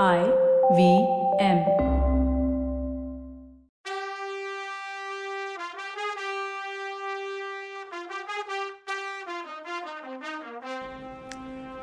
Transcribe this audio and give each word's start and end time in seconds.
I 0.00 0.20
V 0.76 0.80
M. 1.38 1.58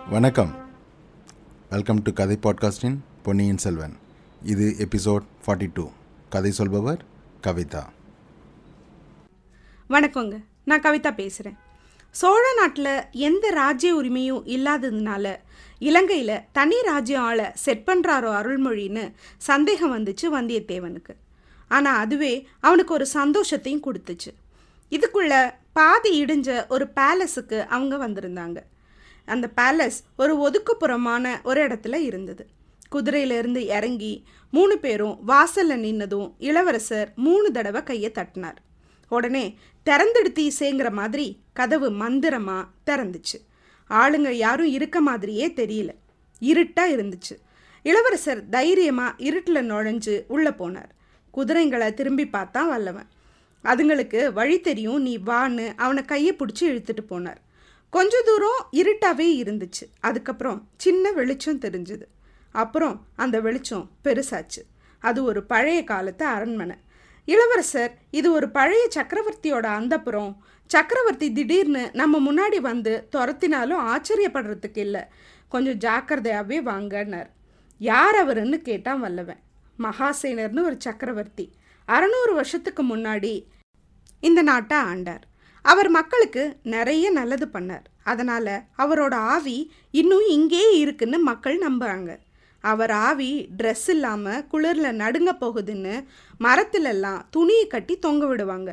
வணக்கம். 0.10 0.54
Welcome 1.70 2.02
to 2.02 2.14
கதை 2.14 2.38
பாட்காஸ்டின் 2.46 2.98
பொன்னியின் 3.24 3.58
செல்வன் 3.58 3.96
இது 4.44 4.76
எபிசோட் 4.88 5.28
ஃபார்ட்டி 5.46 5.70
டூ 5.74 5.90
கதை 6.30 6.52
சொல்பவர் 6.52 7.04
கவிதா. 7.48 7.84
வணக்கங்க. 9.90 10.44
நான் 10.66 10.82
கவிதா 10.82 11.14
பேசுகிறேன் 11.16 11.60
சோழ 12.12 12.54
நாட்டில் 12.58 13.04
எந்த 13.12 13.50
ராஜ்ய 13.50 13.96
உரிமையும் 13.96 14.46
இல்லாததுனால 14.56 15.36
இலங்கையில் 15.80 16.42
தனி 16.52 16.78
ராஜ்யம் 16.82 17.24
ஆளை 17.24 17.46
செட் 17.54 17.84
பண்ணுறாரோ 17.90 18.32
அருள்மொழின்னு 18.40 19.14
சந்தேகம் 19.38 19.94
வந்துச்சு 19.98 20.26
வந்தியத்தேவனுக்கு. 20.34 21.14
ஆனால் 21.68 21.98
அதுவே 21.98 22.48
அவனுக்கு 22.60 22.94
ஒரு 22.94 23.08
சந்தோஷத்தையும் 23.14 23.86
கொடுத்துச்சு. 23.88 24.32
இதுக்குள்ள 24.92 25.54
பாதி 25.74 26.26
இடிஞ்ச 26.26 26.68
ஒரு 26.68 26.88
பேலஸுக்கு 26.96 27.60
அவங்க 27.68 27.96
வந்திருந்தாங்க. 28.08 28.58
அந்த 29.26 29.50
பேலஸ் 29.58 30.00
ஒரு 30.18 30.34
ஒதுக்குப்புறமான 30.46 31.42
ஒரு 31.44 31.68
இடத்துல 31.68 31.96
இருந்தது. 31.96 32.46
குதிரையிலிருந்து 32.96 33.64
இறங்கி 33.78 34.26
மூணு 34.52 34.78
பேரும் 34.78 35.20
வாசலில் 35.24 35.84
நின்னதும் 35.84 36.32
இளவரசர் 36.38 37.12
மூணு 37.16 37.52
தடவை 37.52 37.84
கையை 37.84 38.12
தட்டினார். 38.12 38.60
உடனே 39.10 39.58
திறந்துடுத்தீசேங்கிற 39.86 40.92
மாதிரி 40.92 41.42
கதவு 41.54 41.90
மந்திரமாக 41.92 42.68
திறந்துச்சு. 42.86 43.38
ஆளுங்க 43.90 44.30
யாரும் 44.30 44.68
இருக்க 44.68 45.02
மாதிரியே 45.02 45.48
தெரியல. 45.48 45.90
இருட்டாக 46.40 46.96
இருந்துச்சு. 46.96 47.38
இளவரசர் 47.84 48.50
தைரியமாக 48.50 49.14
இருட்டில் 49.18 49.72
நுழைஞ்சு 49.72 50.24
உள்ளே 50.28 50.50
போனார். 50.50 50.90
குதிரைங்களை 51.38 51.94
திரும்பி 51.94 52.28
பார்த்தான் 52.28 52.68
வல்லவன். 52.68 53.08
அதுங்களுக்கு 53.64 54.34
வழி 54.34 54.60
தெரியும் 54.60 55.02
நீ 55.02 55.18
வான்னு. 55.18 55.74
அவனை 55.76 56.06
கையை 56.06 56.36
பிடிச்சி 56.36 56.64
இழுத்துட்டு 56.64 57.02
போனார். 57.10 57.38
கொஞ்ச 57.90 58.22
தூரம் 58.22 58.68
இருட்டாகவே 58.72 59.44
இருந்துச்சு. 59.44 59.90
அதுக்கப்புறம் 60.00 60.68
சின்ன 60.78 61.12
வெளிச்சம் 61.12 61.60
தெரிஞ்சுது. 61.60 62.02
அப்புறம் 62.52 63.06
அந்த 63.16 63.40
வெளிச்சம் 63.40 63.90
பெருசாச்சு. 64.04 64.62
அது 65.00 65.24
ஒரு 65.24 65.44
பழைய 65.44 65.84
காலத்து 65.84 66.26
அரண்மனை. 66.26 66.76
இளவரசர் 67.32 67.94
இது 68.12 68.28
ஒரு 68.32 68.48
பழைய 68.50 68.84
சக்கரவர்த்தியோட 68.96 69.68
அந்தப்புறம். 69.80 70.32
சக்கரவர்த்தி 70.70 71.28
திடீர்னு 71.32 71.84
நம்ம 71.94 72.16
முன்னாடி 72.28 72.58
வந்து 72.70 72.94
துரத்தினாலும் 73.16 73.84
ஆச்சரியப்படுறதுக்கு 73.92 74.80
இல்லை. 74.86 75.04
கொஞ்சம் 75.54 75.80
ஜாக்கிரதையாகவே 75.86 76.58
வாங்கன்னார். 76.70 77.30
யார் 77.80 78.18
அவருன்னு 78.22 78.58
கேட்டான் 78.58 79.00
வல்லவன். 79.00 79.42
மகாசேனர்னு 79.80 80.64
ஒரு 80.64 80.76
சக்கரவர்த்தி. 80.78 81.46
அறநூறு 81.88 82.34
வருஷத்துக்கு 82.34 82.84
முன்னாடி 82.84 83.34
இந்த 84.20 84.42
நாட்டை 84.42 84.78
ஆண்டார். 84.92 85.26
அவர் 85.66 85.90
மக்களுக்கு 85.90 86.44
நிறைய 86.64 87.06
நல்லது 87.12 87.46
பண்ணார். 87.54 87.86
அதனால் 88.04 88.54
அவரோட 88.78 89.14
ஆவி 89.34 89.58
இன்னும் 89.92 90.26
இங்கேயே 90.28 90.72
இருக்குன்னு 90.78 91.18
மக்கள் 91.20 91.58
நம்புகிறாங்க 91.58 92.12
அவர் 92.64 92.92
ஆவி 93.08 93.32
ட்ரெஸ் 93.60 93.88
இல்லாமல் 93.94 94.46
குளிரில் 94.52 95.00
நடுங்க 95.02 95.32
போகுதுன்னு 95.44 95.96
மரத்துலெல்லாம் 96.46 97.22
துணியை 97.36 97.68
கட்டி 97.68 97.96
தொங்க 98.06 98.26
விடுவாங்க. 98.26 98.72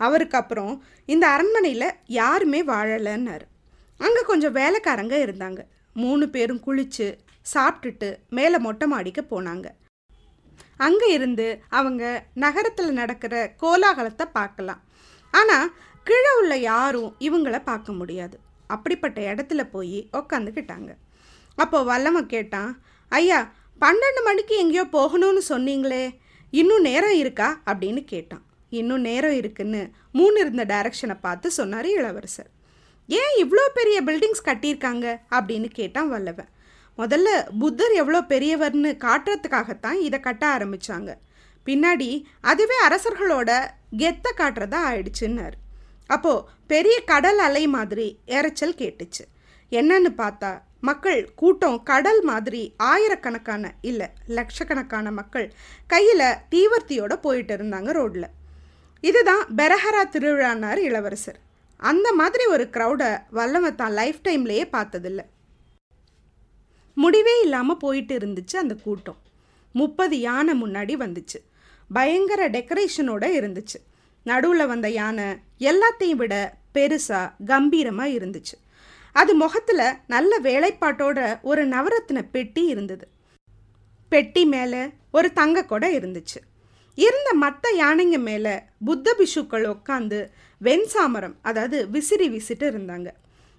அவருக்கு 0.00 0.36
அப்புறம் 0.40 0.74
இந்த 1.04 1.24
அரண்மனையில் 1.34 1.96
யாருமே 2.06 2.62
வாழலைன்னாரு. 2.62 3.46
அங்கே 4.00 4.22
கொஞ்சம் 4.30 4.56
வேலைக்காரங்க 4.60 5.16
இருந்தாங்க. 5.26 5.60
மூணு 5.92 6.24
பேரும் 6.34 6.64
குளித்து 6.66 7.08
சாப்பிட்டுட்டு 7.54 8.08
மேலே 8.38 8.58
மொட்டை 8.58 8.86
மாடிக்க 8.92 9.20
போனாங்க. 9.30 9.66
அங்கே 10.86 11.08
இருந்து 11.12 11.46
அவங்க 11.78 12.02
நகரத்தில் 12.44 12.92
நடக்கிற 12.92 13.34
கோலாகலத்தை 13.62 14.26
பார்க்கலாம். 14.38 14.82
ஆனால் 15.34 15.72
கீழே 16.06 16.32
உள்ள 16.40 16.54
யாரும் 16.56 17.10
இவங்கள 17.28 17.56
பார்க்க 17.70 17.92
முடியாது. 17.92 18.36
அப்படிப்பட்ட 18.74 19.18
இடத்துல 19.30 19.62
போய் 19.74 19.98
உக்காந்துக்கிட்டாங்க. 20.20 20.90
அப்போ 21.58 21.78
வல்லவன் 21.82 22.32
கேட்டான் 22.34 22.70
ஐயா 23.08 23.52
பன்னெண்டு 23.80 24.20
மணிக்கு 24.24 24.56
எங்கேயோ 24.56 24.84
போகணும்னு 24.84 25.40
சொன்னீங்களே 25.48 26.16
இன்னும் 26.50 26.80
நேரம் 26.80 27.12
இருக்கா? 27.12 27.60
அப்படின்னு 27.66 28.04
கேட்டான். 28.04 28.44
இன்னும் 28.70 29.00
நேரம் 29.00 29.32
இருக்குன்னு 29.32 29.90
மூணு 30.12 30.40
இருந்த 30.40 30.64
டைரக்ஷனை 30.64 31.16
பார்த்து 31.20 31.50
சொன்னார் 31.50 31.88
இளவரசர். 31.88 32.50
ஏன் 33.06 33.34
இவ்வளோ 33.38 33.64
பெரிய 33.74 34.02
பில்டிங்ஸ் 34.02 34.44
கட்டியிருக்காங்க? 34.44 35.16
அப்படின்னு 35.30 35.64
கேட்டான் 35.64 36.08
வல்லவன் 36.08 36.48
முதல்ல 36.98 37.58
புத்தர் 37.58 37.92
எவ்வளோ 37.92 38.20
பெரியவர்னு 38.20 38.90
காட்டுறதுக்காகத்தான் 39.04 39.98
இதை 40.00 40.20
கட்ட 40.20 40.58
ஆரம்பித்தாங்க 40.58 41.16
பின்னாடி 41.66 42.22
அதுவே 42.40 42.74
அரசர்களோட 42.88 43.50
கெத்தை 43.96 44.30
காட்டுறதா 44.36 44.78
ஆயிடுச்சுன்னார். 44.90 45.56
அப்போது 46.06 46.44
பெரிய 46.66 47.00
கடல் 47.00 47.38
அலை 47.38 47.66
மாதிரி 47.66 48.18
இறைச்சல் 48.26 48.78
கேட்டுச்சு. 48.78 49.24
என்னன்னு 49.70 50.10
பார்த்தா 50.16 50.62
மக்கள் 50.80 51.34
கூட்டம் 51.34 51.82
கடல் 51.82 52.22
மாதிரி 52.22 52.74
ஆயிரக்கணக்கான 52.76 53.74
இல்லை 53.80 54.08
லட்சக்கணக்கான 54.26 55.10
மக்கள் 55.10 55.54
கையில் 55.86 56.36
தீவர்த்தியோட 56.50 57.14
போயிட்டு 57.14 57.56
இருந்தாங்க 57.56 57.92
ரோட்டில் 57.92 58.28
இதுதான் 59.00 59.44
பெரஹரா 59.56 60.02
திருவிழானார் 60.12 60.76
இளவரசர். 60.76 61.40
அந்த 61.76 62.12
மாதிரி 62.12 62.44
ஒரு 62.44 62.68
க்ரௌடை 62.72 63.18
வல்லவன் 63.30 63.74
தான் 63.74 63.92
லைஃப் 63.92 64.20
டைம்லேயே 64.28 64.64
பார்த்ததில்ல. 64.72 65.20
முடிவே 66.94 67.40
இல்லாமல் 67.40 67.76
போயிட்டு 67.76 68.18
இருந்துச்சு 68.18 68.56
அந்த 68.56 68.74
கூட்டம். 68.74 69.18
முப்பது 69.72 70.20
யானை 70.20 70.62
முன்னாடி 70.62 70.94
வந்துச்சு. 71.04 71.38
பயங்கர 71.92 72.48
டெக்கரேஷனோட 72.48 73.24
இருந்துச்சு. 73.40 73.78
நடுவில் 74.22 74.66
வந்த 74.66 74.90
யானை 74.90 75.24
எல்லாத்தையும் 75.58 76.20
விட 76.22 76.54
பெருசாக 76.74 77.32
கம்பீரமாக 77.46 78.08
இருந்துச்சு. 78.08 78.56
அது 79.12 79.34
முகத்தில் 79.34 79.92
நல்ல 80.06 80.40
வேலைப்பாட்டோட 80.40 81.40
ஒரு 81.42 81.68
நவரத்ன 81.68 82.22
பெட்டி 82.32 82.64
இருந்தது. 82.64 83.08
பெட்டி 84.08 84.44
மேலே 84.44 84.88
ஒரு 85.12 85.32
தங்க 85.32 85.64
கொடை 85.64 85.98
இருந்துச்சு. 85.98 86.40
இருந்த 86.94 87.34
மற்ற 87.34 87.74
யானைங்க 87.76 88.18
மேலே 88.18 88.60
புத்த 88.84 89.16
பிஷுக்கள் 89.18 89.76
உட்காந்து 89.76 90.28
வெண்சாமரம் 90.60 91.34
அதாவது 91.42 91.90
விசிறி 91.90 92.28
விசிட்டு 92.30 92.58
இருந்தாங்க. 92.58 93.10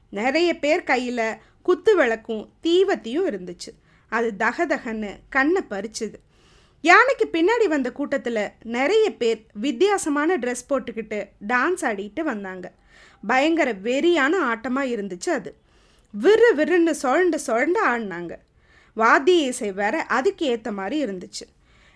நிறைய 0.10 0.60
பேர் 0.60 0.84
கையில் 0.84 1.36
குத்து 1.62 1.96
விளக்கும் 1.96 2.54
தீவத்தியும் 2.64 3.28
இருந்துச்சு. 3.30 3.72
அது 4.10 4.34
தகதகன்னு 4.40 5.20
கண்ணை 5.30 5.62
பறிச்சுது. 5.70 6.14
யானைக்கு 6.82 7.30
பின்னாடி 7.32 7.68
வந்த 7.68 7.92
கூட்டத்தில் 7.92 8.50
நிறைய 8.64 9.16
பேர் 9.16 9.46
வித்தியாசமான 9.54 10.38
ட்ரெஸ் 10.38 10.70
போட்டுக்கிட்டு 10.70 11.26
டான்ஸ் 11.48 11.82
ஆடிட்டு 11.82 12.22
வந்தாங்க. 12.22 12.72
பயங்கர 13.28 13.74
வெறியான 13.74 14.56
ஆட்டமாக 14.56 14.88
இருந்துச்சு 14.88 15.30
அது. 15.30 15.56
விறு 16.12 16.56
விறுன்னு 16.56 16.94
சுழண்டு 17.02 17.38
சுழண்டு 17.48 17.80
ஆடினாங்க. 17.88 18.36
வாத்திய 18.94 19.48
இசை 19.48 19.72
வேற 19.72 20.02
அதுக்கு 20.02 20.46
ஏற்ற 20.46 20.72
மாதிரி 20.72 21.06
இருந்துச்சு. 21.06 21.46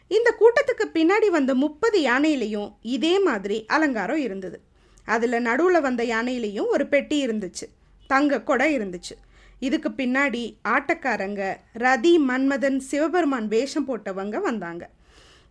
இந்த 0.08 0.36
கூட்டத்துக்கு 0.40 0.86
பின்னாடி 0.94 1.30
வந்த 1.30 1.56
முப்பது 1.56 2.02
யானையிலையும் 2.02 2.74
இதே 2.82 3.20
மாதிரி 3.20 3.66
அலங்காரம் 3.68 4.18
இருந்தது. 4.18 4.62
அதில் 5.06 5.42
நடுவில் 5.42 5.82
வந்த 5.82 6.04
யானையிலையும் 6.04 6.68
ஒரு 6.68 6.88
பெட்டி 6.88 7.28
இருந்துச்சு. 7.28 7.66
தங்க 8.08 8.42
கொடை 8.42 8.78
இருந்துச்சு. 8.78 9.16
இதுக்கு 9.60 9.90
பின்னாடி 9.90 10.56
ஆட்டக்காரங்க 10.68 11.56
ரதி 11.80 12.18
மன்மதன் 12.28 12.78
சிவபெருமான் 12.78 13.48
வேஷம் 13.48 13.88
போட்டவங்க 13.88 14.42
வந்தாங்க. 14.42 14.90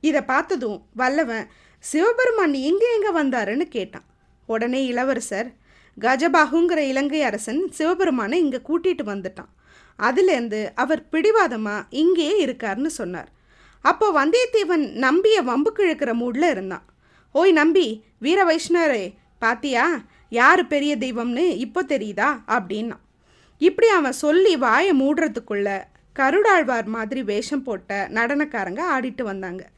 இதை 0.00 0.21
பார்த்ததும் 0.21 0.87
வல்லவன் 0.94 1.47
சிவபெருமான் 1.78 2.53
எங்கே 2.53 2.87
எங்கே 3.00 3.22
வந்தாருன்னு 3.22 3.62
கேட்டான். 3.62 4.04
உடனே 4.47 4.87
இளவரசர் 4.87 5.53
கஜபாகுங்கிற 6.00 6.78
இலங்கை 6.78 7.22
அரசன் 7.22 7.70
சிவபெருமானை 7.70 8.38
இங்கே 8.41 8.60
கூட்டிட்டு 8.69 9.04
வந்துட்டான். 9.04 9.50
அதுலேருந்து 9.98 10.70
அவர் 10.75 11.08
பிடிவாதமாக 11.08 11.86
இங்கேயே 11.91 12.47
இருக்காருன்னு 12.47 12.86
சொன்னார். 12.86 13.28
அப்போ 13.80 14.06
வந்தியத்தேவன் 14.12 14.92
நம்பிய 14.92 15.42
வம்புக்கு 15.42 15.83
இழுக்கிற 15.83 16.12
மூடில் 16.12 16.50
இருந்தான். 16.50 16.84
ஓய் 17.33 17.53
நம்பி 17.53 18.04
வீர 18.18 18.44
வைஷ்ணவரே 18.44 19.15
பாத்தியா? 19.39 20.03
யார் 20.28 20.66
பெரிய 20.66 20.97
தெய்வம்னு 20.97 21.56
இப்போ 21.56 21.83
தெரியுதா? 21.83 22.28
அப்படின்னா. 22.48 22.97
இப்படி 23.59 23.88
அவன் 23.88 24.12
சொல்லி 24.12 24.56
வாயை 24.56 25.00
மூடுறதுக்குள்ள 25.00 25.83
கருடாழ்வார் 26.12 26.86
மாதிரி 26.86 27.22
வேஷம் 27.22 27.62
போட்ட 27.62 28.09
நடனக்காரங்க 28.10 28.80
ஆடிட்டு 28.92 29.22
வந்தாங்க. 29.22 29.68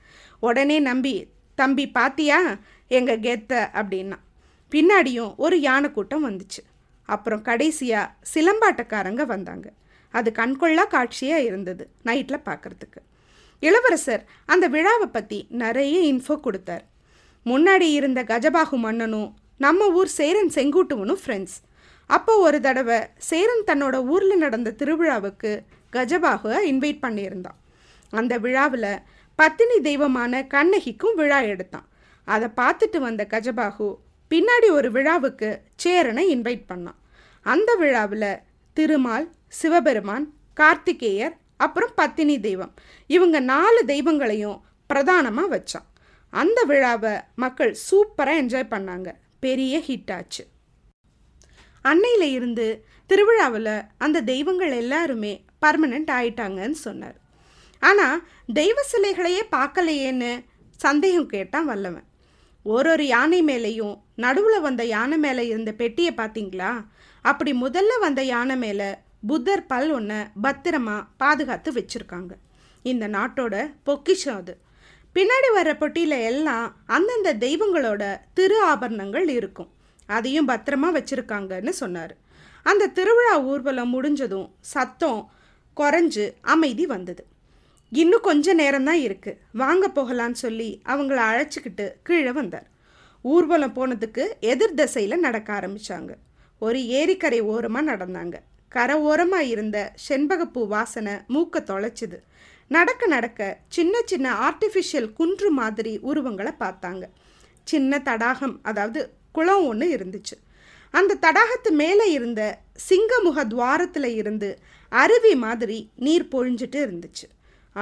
உடனே 0.40 0.80
நம்பி 0.80 1.26
தம்பி 1.54 1.88
பாத்தியா? 1.88 2.56
எங்கள் 2.88 3.20
கெத்த? 3.20 3.68
அப்படின்னா. 3.74 4.16
பின்னாடியும் 4.74 5.32
ஒரு 5.44 5.56
யானை 5.66 5.88
கூட்டம் 5.96 6.26
வந்துச்சு. 6.28 6.62
அப்புறம் 7.08 7.42
கடைசியாக 7.48 8.12
சிலம்பாட்டக்காரங்க 8.34 9.22
வந்தாங்க. 9.32 9.66
அது 10.14 10.28
கண்கொள்ளா 10.38 10.84
காட்சியாக 10.94 11.46
இருந்தது 11.48 11.84
நைட்டில் 12.08 12.46
பார்க்குறதுக்கு 12.48 13.00
இளவரசர் 13.62 14.22
அந்த 14.52 14.64
விழாவை 14.74 15.06
பற்றி 15.06 15.38
நிறைய 15.62 15.96
இன்ஃபோ 16.12 16.34
கொடுத்தார். 16.46 16.84
முன்னாடி 17.46 17.88
இருந்த 17.98 18.20
கஜபாகு 18.30 18.76
மன்னனும் 18.84 19.30
நம்ம 19.64 19.88
ஊர் 19.98 20.10
சேரன் 20.18 20.50
செங்கூட்டுவனும் 20.56 21.20
ஃப்ரெண்ட்ஸ் 21.22 21.56
அப்போ 22.10 22.32
ஒரு 22.46 22.58
தடவை 22.60 22.98
சேரன் 23.28 23.64
தன்னோட 23.66 23.96
ஊரில் 24.12 24.42
நடந்த 24.44 24.74
திருவிழாவுக்கு 24.80 25.52
கஜபாகுவை 25.92 26.58
இன்வைட் 26.70 27.04
பண்ணியிருந்தான். 27.04 27.58
அந்த 28.12 28.34
விழாவில் 28.44 28.90
பத்தினி 29.38 29.76
தெய்வமான 29.88 30.42
கண்ணகிக்கும் 30.54 31.16
விழா 31.20 31.38
எடுத்தான். 31.52 31.86
அதை 32.28 32.48
பார்த்துட்டு 32.60 32.98
வந்த 33.06 33.22
கஜபாகு 33.32 33.88
பின்னாடி 34.30 34.68
ஒரு 34.78 34.88
விழாவுக்கு 34.90 35.48
சேரனை 35.82 36.24
இன்வைட் 36.34 36.64
பண்ணான். 36.70 36.98
அந்த 37.42 37.70
விழாவில் 37.82 38.30
திருமால் 38.76 39.26
சிவபெருமான் 39.60 40.26
கார்த்திகேயர் 40.60 41.34
அப்புறம் 41.64 41.92
பத்தினி 41.94 42.36
தெய்வம். 42.40 42.72
இவங்க 43.06 43.36
நாலு 43.52 43.80
தெய்வங்களையும் 43.84 44.58
பிரதானமாக 44.90 45.50
வச்சான். 45.54 45.86
அந்த 46.32 46.60
விழாவை 46.70 47.12
மக்கள் 47.42 47.72
சூப்பராக 47.88 48.40
என்ஜாய் 48.42 48.72
பண்ணாங்க. 48.74 49.08
பெரிய 49.44 49.74
ஹிட் 49.88 50.12
ஆச்சு. 50.16 50.44
அன்னையில் 51.90 52.26
இருந்து 52.30 52.66
திருவிழாவில் 53.10 53.74
அந்த 54.04 54.22
தெய்வங்கள் 54.32 54.72
எல்லாருமே 54.82 55.32
பர்மனெண்ட் 55.64 56.10
ஆயிட்டாங்கன்னு 56.18 56.78
சொன்னார். 56.86 57.18
ஆனால் 57.82 58.22
தெய்வ 58.60 58.76
சிலைகளையே 58.92 59.42
பார்க்கலையேன்னு 59.56 60.32
சந்தேகம் 60.80 61.32
கேட்டான் 61.34 61.68
வல்லவன். 61.70 62.06
ஒரு 62.66 62.90
ஒரு 62.90 63.06
யானை 63.06 63.44
மேலேயும் 63.44 63.98
நடுவில் 64.16 64.60
வந்த 64.60 64.84
யானை 64.84 65.18
மேலே 65.18 65.46
இருந்த 65.46 65.72
பெட்டியை 65.72 66.12
பார்த்தீங்களா? 66.16 66.84
அப்படி 67.22 67.52
முதல்ல 67.52 68.00
வந்த 68.00 68.22
யானை 68.22 68.56
மேலே 68.56 68.94
புத்தர் 69.26 69.66
பல் 69.66 69.90
ஒன்றை 69.90 70.16
பத்திரமா 70.42 71.06
பாதுகாத்து 71.16 71.72
வச்சுருக்காங்க. 71.72 72.30
இந்த 72.82 73.08
நாட்டோட 73.08 73.74
பொக்கிஷம் 73.82 74.36
அது. 74.36 74.56
பின்னாடி 75.14 75.52
வர 75.52 75.72
பொட்டியில் 75.72 76.24
எல்லாம் 76.24 76.76
அந்தந்த 76.86 77.34
தெய்வங்களோட 77.34 78.20
திரு 78.34 78.62
ஆபரணங்கள் 78.62 79.28
இருக்கும். 79.28 79.68
அதையும் 80.06 80.48
பத்திரமா 80.48 80.88
வச்சுருக்காங்கன்னு 80.94 81.68
சொன்னார். 81.68 82.16
அந்த 82.62 82.86
திருவிழா 82.86 83.40
ஊர்வலம் 83.40 83.88
முடிஞ்சதும் 83.88 84.54
சத்தம் 84.60 85.30
குறைஞ்சு 85.76 86.30
அமைதி 86.40 86.86
வந்தது. 86.86 87.26
இன்னும் 88.00 88.26
கொஞ்ச 88.26 88.54
நேரம்தான் 88.60 89.00
இருக்குது 89.06 89.38
வாங்க 89.60 89.84
போகலான்னு 89.96 90.38
சொல்லி 90.44 90.68
அவங்கள 90.92 91.18
அழைச்சிக்கிட்டு 91.30 91.86
கீழே 92.06 92.32
வந்தார். 92.38 92.68
ஊர்வலம் 93.24 93.74
போனதுக்கு 93.76 94.24
எதிர் 94.52 94.78
திசையில் 94.78 95.24
நடக்க 95.26 95.48
ஆரம்பித்தாங்க 95.58 96.12
ஒரு 96.58 96.78
ஏரிக்கரை 97.00 97.40
ஓரமாக 97.52 97.88
நடந்தாங்க. 97.90 98.36
கரை 98.68 98.96
ஓரமாக 99.08 99.50
இருந்த 99.54 99.78
செண்பகப்பூ 100.06 100.62
வாசனை 100.74 101.14
மூக்க 101.34 101.62
தொலைச்சிது. 101.70 102.18
நடக்க 102.70 103.06
நடக்க 103.06 103.40
சின்ன 103.76 104.00
சின்ன 104.12 104.26
ஆர்டிஃபிஷியல் 104.48 105.10
குன்று 105.20 105.50
மாதிரி 105.60 105.92
உருவங்களை 106.10 106.52
பார்த்தாங்க. 106.64 107.04
சின்ன 107.72 107.98
தடாகம் 108.08 108.56
அதாவது 108.62 109.00
குளம் 109.36 109.66
ஒன்று 109.66 109.86
இருந்துச்சு. 109.96 110.36
அந்த 110.94 111.18
தடாகத்து 111.26 111.70
மேலே 111.82 112.08
இருந்த 112.12 112.42
சிங்கமுக 112.88 113.46
துவாரத்தில் 113.46 114.10
இருந்து 114.20 114.50
அருவி 114.88 115.34
மாதிரி 115.46 115.78
நீர் 116.06 116.30
பொழிஞ்சிட்டு 116.34 116.80
இருந்துச்சு. 116.86 117.26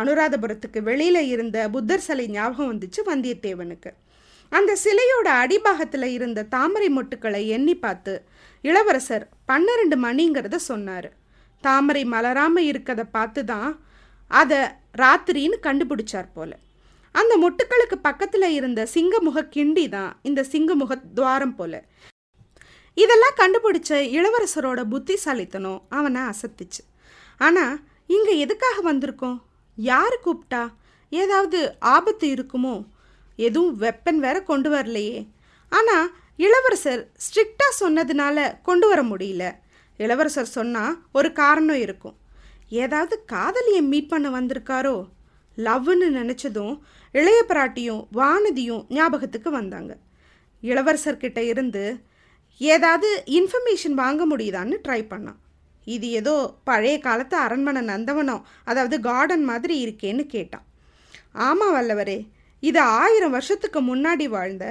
அனுராதபுரத்துக்கு 0.00 0.80
வெளியில் 0.88 1.22
இருந்த 1.32 1.58
புத்தர் 1.74 2.04
சிலை 2.06 2.26
ஞாபகம் 2.36 2.70
வந்துச்சு 2.72 3.00
வந்தியத்தேவனுக்கு. 3.10 3.90
அந்த 4.52 4.72
சிலையோட 4.84 5.28
அடிபாகத்தில் 5.42 6.08
இருந்த 6.16 6.46
தாமரை 6.54 6.88
மொட்டுக்களை 6.96 7.42
எண்ணி 7.56 7.74
பார்த்து 7.84 8.14
இளவரசர் 8.64 9.24
பன்னிரண்டு 9.50 9.96
மணிங்கிறத 10.06 10.56
சொன்னார். 10.70 11.08
தாமரை 11.64 12.02
மலராமல் 12.14 12.68
இருக்கதை 12.72 13.04
பார்த்து 13.16 13.40
தான் 13.52 13.70
அதை 14.30 14.60
ராத்திரின்னு 15.02 15.58
கண்டுபிடிச்சார் 15.66 16.28
போல. 16.36 16.50
அந்த 17.14 17.32
மொட்டுக்களுக்கு 17.42 17.96
பக்கத்தில் 18.08 18.48
இருந்த 18.58 18.80
சிங்கமுக 18.94 19.40
கிண்டி 19.54 19.86
தான் 19.96 20.12
இந்த 20.28 20.40
சிங்கமுக 20.52 20.92
துவாரம் 21.18 21.56
போல. 21.58 21.82
இதெல்லாம் 22.96 23.38
கண்டுபிடிச்ச 23.40 23.90
இளவரசரோட 24.16 24.80
புத்திசாலித்தனம் 24.92 25.80
அவனை 25.98 26.22
அசத்துச்சு. 26.32 26.82
ஆனால் 27.46 27.74
இங்கே 28.16 28.34
எதுக்காக 28.44 28.78
வந்திருக்கோம்? 28.90 29.38
யார் 29.76 30.20
கூப்பிட்டா? 30.24 30.68
ஏதாவது 31.10 31.80
ஆபத்து 31.80 32.28
இருக்குமோ? 32.28 32.84
எதுவும் 33.36 33.80
வெப்பன் 33.80 34.16
வேற 34.16 34.42
கொண்டு 34.42 34.70
வரலையே. 34.70 35.26
ஆனால் 35.68 36.14
இளவரசர் 36.36 37.10
ஸ்ட்ரிக்டாக 37.16 37.82
சொன்னதுனால 37.82 38.60
கொண்டு 38.62 38.88
வர 38.88 39.02
முடியல. 39.02 39.52
இளவரசர் 39.96 40.46
சொன்னால் 40.46 41.02
ஒரு 41.12 41.32
காரணம் 41.32 41.76
இருக்கும். 41.76 42.16
ஏதாவது 42.68 43.24
காதலியை 43.24 43.82
மீட் 43.82 44.08
பண்ண 44.08 44.40
வந்திருக்காரோ? 44.40 45.08
லவ்னு 45.56 46.08
நினச்சதும் 46.08 46.80
இளைய 47.12 47.44
பிராட்டியும் 47.48 48.06
வானதியும் 48.14 48.84
ஞாபகத்துக்கு 48.88 49.50
வந்தாங்க. 49.50 49.96
இளவரசர்கிட்ட 50.62 51.38
இருந்து 51.38 52.00
ஏதாவது 52.58 53.22
இன்ஃபர்மேஷன் 53.26 53.92
வாங்க 53.92 54.36
முடியுதான்னு 54.36 54.76
ட்ரை 54.88 55.04
பண்ணான். 55.04 55.40
இது 55.84 56.06
ஏதோ 56.10 56.34
பழைய 56.64 56.96
காலத்து 56.98 57.36
அரண்மனை 57.36 57.82
நந்தவனம் 57.92 58.42
அதாவது 58.64 59.00
கார்டன் 59.00 59.44
மாதிரி 59.44 59.74
இருக்கேன்னு 59.84 60.24
கேட்டான். 60.26 60.66
ஆமாம் 61.46 61.74
வல்லவரே 61.76 62.18
இது 62.62 62.80
ஆயிரம் 62.80 63.34
வருஷத்துக்கு 63.36 63.80
முன்னாடி 63.80 64.26
வாழ்ந்த 64.28 64.66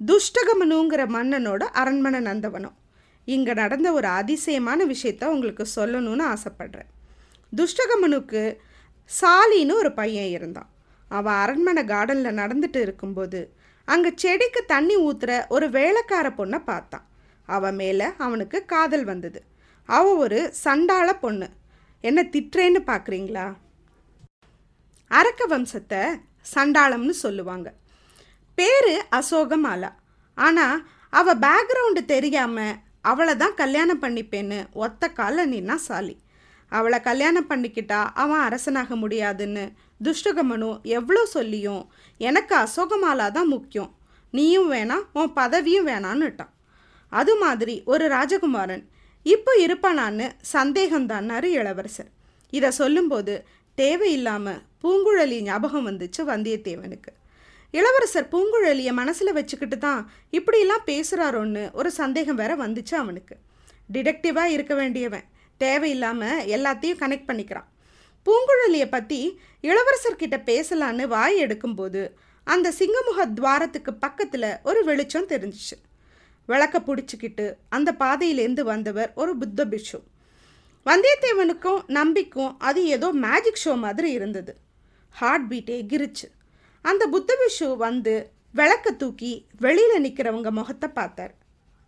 துஷ்டகமனுங்கிற 0.00 1.02
மன்னனோட 1.16 1.62
அரண்மனை 1.80 2.20
நந்தவனம். 2.20 2.76
இங்கே 3.24 3.52
நடந்த 3.54 3.88
ஒரு 3.92 4.08
அதிசயமான 4.20 4.84
விஷயத்த 4.84 5.24
உங்களுக்கு 5.34 5.64
சொல்லணும்னு 5.76 6.24
ஆசைப்படுறேன். 6.34 6.90
துஷ்டகமனுக்கு 7.52 8.42
சாலின்னு 9.10 9.74
ஒரு 9.82 9.90
பையன் 9.92 10.30
இருந்தான். 10.36 10.68
அவன் 11.08 11.34
அரண்மனை 11.34 11.82
கார்டனில் 11.84 12.38
நடந்துட்டு 12.40 12.80
இருக்கும்போது 12.86 13.40
அங்கே 13.88 14.10
செடிக்கு 14.22 14.60
தண்ணி 14.64 14.96
ஊற்றுற 14.96 15.46
ஒரு 15.48 15.70
வேலைக்கார 15.70 16.28
பொண்ணை 16.38 16.58
பார்த்தான். 16.64 17.06
அவன் 17.48 17.74
மேலே 17.74 18.06
அவனுக்கு 18.16 18.58
காதல் 18.64 19.04
வந்தது. 19.04 19.40
அவள் 19.88 20.20
ஒரு 20.24 20.40
சண்டாள 20.64 21.08
பொண்ணு. 21.24 21.48
என்ன 22.04 22.20
திட்டுறேன்னு 22.34 22.80
பார்க்குறீங்களா 22.90 23.46
அரக்க 25.10 25.42
வம்சத்தை 25.52 26.02
சண்டாளம்னு 26.54 27.14
சொல்லுவாங்க. 27.24 27.68
பேர் 28.58 28.92
அசோகமாலா. 29.18 29.90
ஆனால் 30.38 30.82
அவள் 31.12 31.40
பேக்ரவுண்டு 31.44 32.02
தெரியாமல் 32.14 32.78
அவளை 33.10 33.34
தான் 33.36 33.56
கல்யாணம் 33.60 34.02
பண்ணிப்பேன்னு 34.02 34.58
ஒத்த 34.84 35.12
கால 35.18 35.46
நின்னா 35.52 35.76
சாலி. 35.86 36.16
அவளை 36.72 36.98
கல்யாணம் 37.06 37.48
பண்ணிக்கிட்டா 37.50 38.00
அவன் 38.22 38.44
அரசனாக 38.48 38.96
முடியாதுன்னு 39.02 39.64
துஷ்டகமனு 40.06 40.68
எவ்வளோ 40.98 41.22
சொல்லியும் 41.36 41.82
எனக்கு 42.20 42.54
அசோகமாலா 42.64 43.26
தான் 43.38 43.50
முக்கியம். 43.54 43.90
நீயும் 44.34 44.68
வேணாம் 44.72 45.04
உன் 45.18 45.32
பதவியும் 45.40 45.88
வேணான்னுட்டான். 45.90 46.52
அது 47.12 47.32
மாதிரி 47.44 47.74
ஒரு 47.92 48.04
ராஜகுமாரன் 48.16 48.84
இப்போ 49.26 49.52
இருப்பானான்னு 49.64 50.26
சந்தேகம்தான்னாரு 50.52 51.48
இளவரசர். 51.60 52.10
இதை 52.52 52.70
சொல்லும்போது 52.70 53.34
தேவையில்லாமல் 53.78 54.62
பூங்குழலி 54.82 55.38
ஞாபகம் 55.42 55.86
வந்துச்சு 55.88 56.22
வந்தியத்தேவனுக்கு. 56.32 57.10
இளவரசர் 57.74 58.30
பூங்குழலியை 58.32 58.92
மனசில் 58.92 59.36
வச்சுக்கிட்டு 59.38 59.78
தான் 59.78 60.00
இப்படிலாம் 60.38 60.86
பேசுகிறாரோன்னு 60.86 61.72
ஒரு 61.72 61.90
சந்தேகம் 61.90 62.40
வேற 62.42 62.56
வந்துச்சு 62.56 62.94
அவனுக்கு. 62.94 63.36
டிடெக்டிவாக 63.94 64.54
இருக்க 64.56 64.74
வேண்டியவன் 64.74 65.28
தேவையில்லாமல் 65.60 66.42
எல்லாத்தையும் 66.56 67.00
கனெக்ட் 67.02 67.28
பண்ணிக்கிறான். 67.30 67.68
பூங்குழலியை 68.26 68.88
பற்றி 68.88 69.20
இளவரசர்கிட்ட 69.64 70.36
பேசலான்னு 70.50 71.06
வாய் 71.14 71.38
எடுக்கும்போது 71.44 72.02
அந்த 72.46 72.68
சிங்கமுக 72.78 73.24
துவாரத்துக்கு 73.38 73.92
பக்கத்தில் 73.94 74.50
ஒரு 74.62 74.84
வெளிச்சம் 74.84 75.30
தெரிஞ்சிச்சு. 75.32 75.76
விளக்க 76.52 76.76
பிடிச்சிக்கிட்டு 76.80 77.46
அந்த 77.68 77.90
பாதையிலேருந்து 77.98 78.62
வந்தவர் 78.72 79.10
ஒரு 79.14 79.32
புத்த 79.36 79.64
பிஷு 79.72 79.98
வந்தியத்தேவனுக்கும் 80.86 81.80
நம்பிக்கும் 81.98 82.52
அது 82.58 82.80
ஏதோ 82.94 83.08
மேஜிக் 83.24 83.62
ஷோ 83.64 83.72
மாதிரி 83.78 84.10
இருந்தது. 84.10 84.52
ஹார்ட் 85.14 85.46
பீட்டே 85.50 85.76
கிரிச்சு 85.92 86.26
அந்த 86.84 87.02
புத்த 87.14 87.30
பிஷு 87.42 87.68
வந்து 87.76 88.14
விளக்க 88.54 88.90
தூக்கி 88.92 89.32
வெளியில் 89.64 90.04
நிற்கிறவங்க 90.04 90.50
முகத்தை 90.58 90.88
பார்த்தார். 90.98 91.34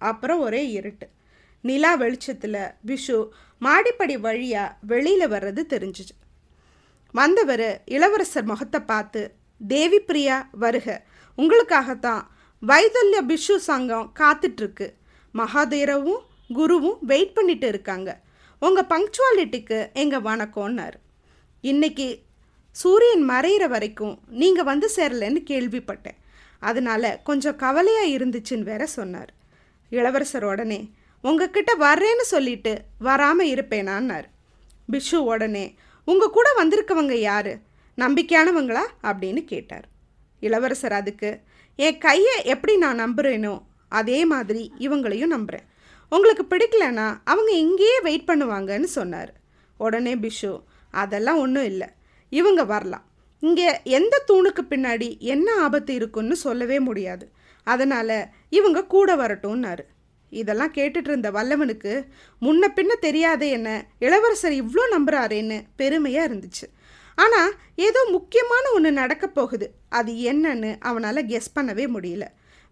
அப்புறம் 0.00 0.40
ஒரே 0.40 0.62
இருட்டு. 0.78 1.06
நிலா 1.64 1.92
வெளிச்சத்தில் 1.94 2.62
விஷு 2.86 3.16
மாடிப்படி 3.62 4.16
வழியாக 4.26 4.76
வெளியில் 4.92 5.32
வர்றது 5.34 5.62
தெரிஞ்சிச்சு. 5.74 6.14
வந்தவர் 7.14 7.66
இளவரசர் 7.94 8.50
முகத்தை 8.50 8.80
பார்த்து 8.92 9.22
தேவி 9.60 10.00
பிரியா 10.08 10.36
வருக. 10.64 10.86
உங்களுக்காகத்தான் 11.38 12.22
வைதல்ய 12.66 13.22
பிஷு 13.26 13.56
சங்கம் 13.56 14.12
காத்துட்ருக்கு. 14.18 14.92
மகாதேரவும் 15.34 16.20
குருவும் 16.54 16.98
வெயிட் 17.00 17.34
பண்ணிட்டு 17.34 17.68
இருக்காங்க. 17.68 18.20
உங்கள் 18.60 18.84
பங்க்சுவாலிட்டிக்கு 18.84 19.92
எங்கள் 19.92 20.20
வணக்கம்னார். 20.20 20.92
இன்னைக்கு 21.60 22.22
சூரியன் 22.70 23.28
மறையிற 23.28 23.68
வரைக்கும் 23.68 24.18
நீங்கள் 24.28 24.64
வந்து 24.64 24.90
சேரலன்னு 24.96 25.42
கேள்விப்பட்டேன். 25.50 26.18
அதனால 26.60 27.20
கொஞ்சம் 27.24 27.56
கவலையாக 27.56 28.06
இருந்துச்சுன்னு 28.06 28.62
வேற 28.62 28.86
சொன்னார். 28.86 29.32
இளவரசர் 29.90 30.44
உடனே 30.44 30.90
உங்ககிட்ட 31.22 31.74
வர்றேன்னு 31.78 32.20
சொல்லிட்டு 32.20 32.82
வராமல் 32.98 33.46
இருப்பேனான்னார். 33.46 34.24
பிஷு 34.92 35.14
உடனே 35.14 35.74
உங்கள் 36.04 36.30
கூட 36.30 36.48
வந்திருக்கவங்க 36.58 37.12
யார்? 37.12 37.56
நம்பிக்கையானவங்களா? 37.96 38.82
அப்படின்னு 39.02 39.44
கேட்டார். 39.44 39.88
இளவரசர் 40.40 40.92
அதுக்கு 40.92 41.40
என் 41.76 41.98
கையை 41.98 42.44
எப்படி 42.44 42.76
நான் 42.76 43.00
நம்புகிறேனோ 43.00 43.62
அதே 43.88 44.24
மாதிரி 44.24 44.72
இவங்களையும் 44.78 45.34
நம்புகிறேன் 45.36 45.68
உங்களுக்கு 46.08 46.44
பிடிக்கலனா 46.50 47.06
அவங்க 47.24 47.50
இங்கேயே 47.52 48.00
வெயிட் 48.00 48.28
பண்ணுவாங்கன்னு 48.28 48.88
சொன்னார். 48.98 49.32
உடனே 49.78 50.14
பிஷு 50.14 50.62
அதெல்லாம் 50.90 51.38
ஒன்றும் 51.38 51.64
இல்லை. 51.64 51.88
இவங்க 52.28 52.64
வரலாம். 52.64 53.04
இங்கே 53.40 53.80
எந்த 53.82 54.24
தூணுக்கு 54.28 54.62
பின்னாடி 54.70 55.18
என்ன 55.18 55.54
ஆபத்து 55.60 55.94
இருக்குன்னு 55.94 56.36
சொல்லவே 56.36 56.80
முடியாது. 56.80 57.32
அதனால் 57.64 58.28
இவங்க 58.48 58.84
கூட 58.84 59.16
வரட்டும்னாரு. 59.16 59.84
இதெல்லாம் 60.28 60.72
கேட்டுட்டு 60.72 61.10
இருந்த 61.10 61.30
வல்லவனுக்கு 61.30 61.92
முன்ன 62.42 62.68
பின்ன 62.76 62.92
தெரியாதே 63.00 63.50
என்ன? 63.50 63.86
இளவரசர் 63.98 64.52
இவ்வளோ 64.52 64.84
நம்புறாரேன்னு 64.94 65.62
பெருமையாக 65.76 66.34
இருந்துச்சு. 66.34 66.66
ஆனால் 67.14 67.52
ஏதோ 67.76 68.06
முக்கியமான 68.10 68.70
ஒன்று 68.72 68.92
நடக்க 68.92 69.26
போகுது. 69.26 69.74
அது 69.88 70.12
என்னன்னு 70.12 70.76
அவனால் 70.80 71.26
கெஸ் 71.26 71.54
பண்ணவே 71.54 71.86
முடியல. 71.94 72.24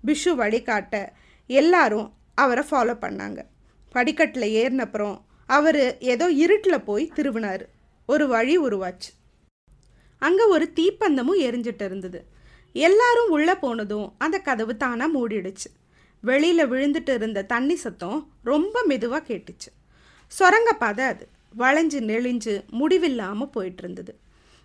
பிஷு 0.06 0.34
வழிகாட்ட 0.34 1.12
எல்லாரும் 1.46 2.14
அவரை 2.34 2.64
ஃபாலோ 2.70 2.96
பண்ணாங்க. 3.00 3.44
படிக்கட்டில் 3.90 4.42
ஏறினப்புறம் 4.42 5.20
அவர் 5.46 5.98
ஏதோ 5.98 6.30
இருட்டில் 6.30 6.84
போய் 6.84 7.12
திருவினார் 7.14 7.68
ஒரு 8.06 8.28
வழி 8.28 8.58
உருவாச்சு. 8.58 9.10
அங்கே 10.18 10.42
ஒரு 10.42 10.72
தீப்பந்தமும் 10.74 11.40
எரிஞ்சிட்டு 11.40 11.84
இருந்தது. 11.84 12.26
எல்லாரும் 12.72 13.30
உள்ளே 13.30 13.54
போனதும் 13.54 14.14
அந்த 14.18 14.38
கதவு 14.38 14.76
தானாக 14.76 15.18
மூடிடுச்சு. 15.18 15.68
வெளியில் 16.20 16.70
விழுந்துட்டு 16.70 17.14
இருந்த 17.14 17.42
தண்ணி 17.42 17.76
சத்தம் 17.76 18.32
ரொம்ப 18.42 18.82
மெதுவாக 18.86 19.34
கேட்டுச்சு. 19.34 19.70
சுரங்கப்பாதை 20.28 21.04
அது. 21.04 21.28
வளைஞ்சு 21.58 22.00
நெளிஞ்சு 22.00 22.64
முடிவில்லாமல் 22.70 23.50
போயிட்டு 23.50 23.82
இருந்தது. 23.82 24.20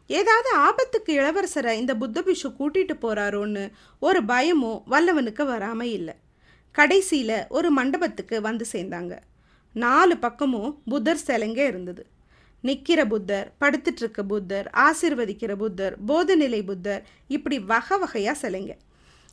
ஏதாவது 0.08 0.50
ஆபத்துக்கு 0.56 1.12
இளவரசரை 1.12 1.72
இந்த 1.72 1.96
புத்தபிஷு 1.96 2.54
கூட்டிட்டு 2.60 2.94
போறாரோன்னு 3.02 3.72
ஒரு 4.00 4.24
பயமும் 4.24 4.84
வல்லவனுக்கு 4.90 5.46
வராமல் 5.46 5.88
இல்லை. 5.88 6.14
கடைசியில் 6.72 7.46
ஒரு 7.50 7.72
மண்டபத்துக்கு 7.72 8.42
வந்து 8.42 8.66
சேர்ந்தாங்க. 8.72 9.18
நாலு 9.74 10.18
பக்கமும் 10.18 10.82
புத்தர் 10.86 11.24
சிலைங்க 11.28 11.58
இருந்தது. 11.58 12.06
நிற்கிற 12.62 13.06
புத்தர் 13.06 13.54
படுத்துட்டு 13.62 13.96
இருக்க 13.96 14.24
புத்தர் 14.24 14.72
ஆசிர்வதிக்கிற 14.74 15.56
புத்தர் 15.56 15.96
போதநிலை 16.08 16.66
புத்தர் 16.66 17.04
இப்படி 17.28 17.60
வகை 17.60 17.98
வகையாக 17.98 18.50
சிலைங்க. 18.50 18.72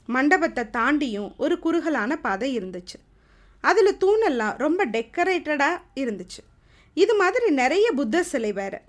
மண்டபத்தை 0.07 0.65
தாண்டியும் 0.73 1.37
ஒரு 1.37 1.59
குறுகலான 1.59 2.17
பாதை 2.17 2.59
இருந்துச்சு. 2.59 2.99
அதில் 3.61 3.99
தூணெல்லாம் 4.01 4.59
ரொம்ப 4.59 4.87
டெக்கரேட்டடாக 4.87 5.83
இருந்துச்சு. 5.95 6.41
இது 6.95 7.17
மாதிரி 7.17 7.51
நிறைய 7.51 7.93
புத்தர் 7.93 8.25
சிலை 8.25 8.53
வேறு. 8.53 8.81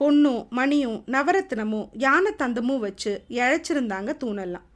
பொண்ணும் 0.00 0.42
மணியும் 0.58 0.98
நவரத்னமும் 1.14 1.88
யானை 2.04 2.32
தந்தமும் 2.42 2.82
வச்சு 2.86 3.12
இழைச்சிருந்தாங்க 3.38 4.10
தூணெல்லாம். 4.22 4.66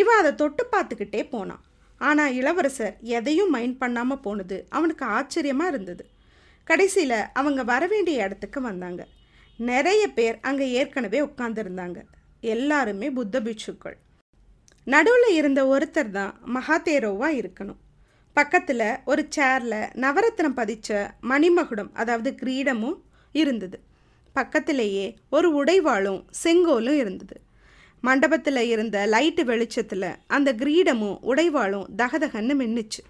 இவன் 0.00 0.18
அதை 0.20 0.32
தொட்டு 0.40 0.62
பார்த்துக்கிட்டே 0.74 1.22
போனான். 1.34 1.62
ஆனால் 2.00 2.34
இளவரசர் 2.38 2.96
எதையும் 3.18 3.52
மைண்ட் 3.56 3.78
பண்ணாமல் 3.82 4.22
போனது 4.26 4.56
அவனுக்கு 4.76 5.04
ஆச்சரியமாக 5.18 5.72
இருந்தது. 5.72 6.04
கடைசியில் 6.70 7.18
அவங்க 7.40 7.60
வர 7.72 7.82
வேண்டிய 7.92 8.24
இடத்துக்கு 8.26 8.60
வந்தாங்க. 8.68 9.02
நிறைய 9.58 10.02
பேர் 10.16 10.36
அங்கே 10.48 10.66
ஏற்கனவே 10.78 11.20
உட்காந்துருந்தாங்க 11.28 11.98
எல்லாருமே 12.54 13.08
புத்த 13.18 13.36
பிட்சுக்கள் 13.46 13.96
நடுவில் 14.86 15.28
இருந்த 15.36 15.60
ஒருத்தர் 15.72 16.10
தான் 16.16 16.32
மகாதேரோவாக 16.56 17.38
இருக்கணும். 17.40 17.78
பக்கத்தில் 18.36 18.88
ஒரு 19.10 19.22
சேரில் 19.36 19.80
நவரத்னம் 20.04 20.56
பதிச்ச 20.60 20.98
மணிமகுடம் 21.30 21.90
அதாவது 22.00 22.30
கிரீடமும் 22.42 22.98
இருந்தது. 23.34 23.78
பக்கத்திலேயே 24.38 25.06
ஒரு 25.30 25.48
உடைவாளும் 25.58 26.22
செங்கோலும் 26.44 26.98
இருந்தது. 27.02 27.36
மண்டபத்தில் 28.00 28.62
இருந்த 28.74 28.96
லைட்டு 29.12 29.42
வெளிச்சத்தில் 29.44 30.10
அந்த 30.26 30.48
கிரீடமும் 30.52 31.18
உடைவாளும் 31.32 31.86
தகதகன்னு 32.02 32.54
மின்னுச்சு. 32.62 33.02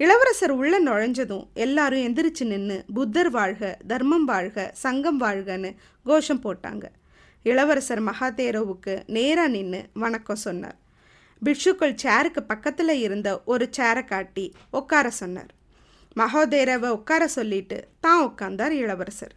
இளவரசர் 0.00 0.52
உள்ளே 0.60 0.78
நுழைஞ்சதும் 0.84 1.46
எல்லாரும் 1.54 2.04
எந்திரிச்சு 2.08 2.44
நின்று 2.52 2.76
புத்தர் 2.94 3.30
வாழ்க 3.30 3.78
தர்மம் 3.86 4.24
வாழ்க 4.24 4.70
சங்கம் 4.84 5.20
வாழ்கன்னு 5.20 5.70
கோஷம் 6.04 6.42
போட்டாங்க. 6.44 6.84
இளவரசர் 7.42 8.02
மகாதேரோவுக்கு 8.02 8.94
நேராக 9.16 9.52
நின்று 9.56 9.80
வணக்கம் 10.04 10.44
சொன்னார். 10.46 10.78
பிக்ஷுக்கள் 11.42 12.00
சேருக்கு 12.04 12.40
பக்கத்தில் 12.52 12.94
இருந்த 13.06 13.28
ஒரு 13.52 13.66
சேரை 13.76 14.04
காட்டி 14.04 14.46
உட்கார 14.78 15.10
சொன்னார். 15.22 15.52
மகோதேரவை 16.16 16.88
உட்கார 16.98 17.22
சொல்லிட்டு 17.38 17.78
தான் 18.00 18.22
உட்கார்ந்தார் 18.26 18.74
இளவரசர். 18.82 19.34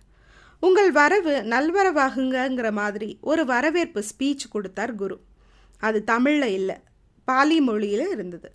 உங்கள் 0.66 0.92
வரவு 0.98 1.34
நல்வரவாகுங்கிற 1.54 2.68
மாதிரி 2.72 3.08
ஒரு 3.22 3.44
வரவேற்பு 3.46 4.02
ஸ்பீச் 4.10 4.44
கொடுத்தார் 4.54 4.94
குரு. 4.96 5.18
அது 5.82 6.00
தமிழில் 6.04 6.50
இல்லை 6.60 6.78
பாலி 7.28 7.58
மொழியில் 7.70 8.06
இருந்தது. 8.10 8.50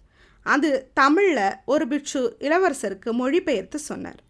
அது 0.46 0.68
தமிழில் 1.00 1.56
ஒரு 1.72 1.84
பிட்சு 1.88 2.20
இளவரசருக்கு 2.46 3.10
மொழிபெயர்த்து 3.20 3.78
சொன்னார். 3.90 4.20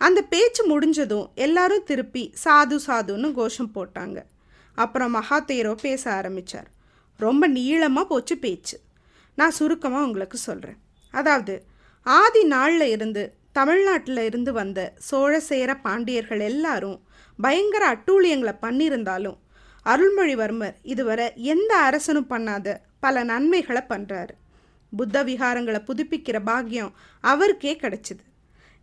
அந்த 0.00 0.20
பேச்சு 0.32 0.62
முடிஞ்சதும் 0.66 1.26
எல்லாரும் 1.46 1.86
திருப்பி 1.90 2.24
சாது 2.44 2.76
சாதுன்னு 2.86 3.30
கோஷம் 3.32 3.74
போட்டாங்க. 3.74 4.18
அப்புறம் 4.78 5.14
மகாதேரோ 5.18 5.74
பேச 5.86 6.02
ஆரம்பித்தார் 6.18 6.70
ரொம்ப 7.20 7.44
நீளமாக 7.56 8.06
போச்சு 8.12 8.34
பேச்சு. 8.38 8.76
நான் 9.38 9.56
சுருக்கமாக 9.58 10.06
உங்களுக்கு 10.06 10.38
சொல்கிறேன் 10.48 10.80
அதாவது 11.14 11.54
ஆதி 12.06 12.42
நாளில் 12.54 12.88
இருந்து 12.96 13.22
தமிழ்நாட்டில் 13.58 14.22
இருந்து 14.28 14.50
வந்த 14.52 14.80
சோழ 15.08 15.32
சேர 15.50 15.70
பாண்டியர்கள் 15.86 16.42
எல்லாரும் 16.50 16.98
பயங்கர 17.40 17.84
அட்டூழியங்களை 17.94 18.54
பண்ணியிருந்தாலும் 18.62 19.38
அருள்மொழிவர்மர் 19.86 20.76
இதுவரை 20.92 21.26
எந்த 21.52 21.72
அரசனும் 21.88 22.30
பண்ணாத 22.30 22.76
பல 23.04 23.22
நன்மைகளை 23.24 23.82
பண்ணுறாரு 23.88 24.34
புத்த 24.92 25.16
விகாரங்களை 25.24 25.80
புதுப்பிக்கிற 25.88 26.36
பாக்கியம் 26.44 26.94
அவருக்கே 27.24 27.72
கிடைச்சிது. 27.82 28.22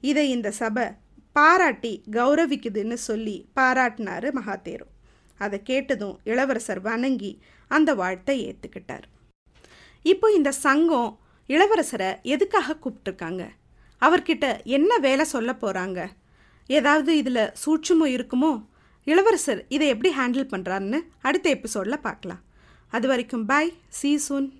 இதை 0.04 0.26
இந்த 0.30 0.50
சபை 0.52 0.86
பாராட்டி 1.32 1.94
கௌரவிக்குதுன்னு 2.12 2.98
சொல்லி 3.08 3.36
பாராட்டினாரு 3.56 4.28
மகாதேரு. 4.38 4.86
அதை 5.40 5.58
கேட்டதும் 5.64 6.16
இளவரசர் 6.24 6.82
வணங்கி 6.82 7.32
அந்த 7.72 7.90
வாழ்த்தை 7.96 8.36
ஏற்றுக்கிட்டார் 8.48 9.06
இப்போ 10.06 10.28
இந்த 10.32 10.52
சங்கம் 10.66 11.12
இளவரசரை 11.50 12.10
எதுக்காக 12.34 12.76
கூப்பிட்டுருக்காங்க? 12.84 13.44
அவர்கிட்ட 14.02 14.46
என்ன 14.78 14.92
வேலை 14.98 15.26
சொல்ல 15.34 15.52
போகிறாங்க 15.54 16.00
ஏதாவது 16.68 17.18
இதில் 17.18 17.54
சூட்சமோ 17.66 18.06
இருக்குமோ? 18.06 18.66
இளவரசர் 19.04 19.66
இதை 19.70 19.88
எப்படி 19.88 20.18
ஹேண்டில் 20.18 20.52
பண்ணுறாருன்னு 20.52 21.00
அடுத்த 21.22 21.50
எபிசோடில் 21.50 22.00
பார்க்கலாம். 22.00 22.40
அது 22.88 23.08
வரைக்கும் 23.08 23.46
பாய் 23.46 23.74
சீ 23.88 24.18
சூன் 24.18 24.54